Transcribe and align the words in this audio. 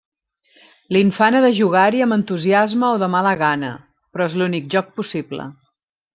L'infant 0.95 1.37
ha 1.39 1.41
de 1.45 1.51
jugar-hi 1.57 2.01
amb 2.05 2.15
entusiasme 2.17 2.89
o 2.89 2.97
de 3.05 3.11
mala 3.17 3.35
gana; 3.43 3.71
però 4.15 4.29
és 4.31 4.39
l’únic 4.41 4.75
joc 4.79 4.93
possible. 5.03 5.49